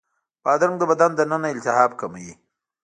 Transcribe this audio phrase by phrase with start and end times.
[0.43, 2.33] بادرنګ د بدن دننه التهاب کموي.